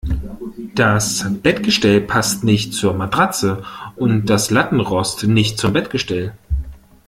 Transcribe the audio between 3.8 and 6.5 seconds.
und das Lattenrost nicht zum Bettgestell.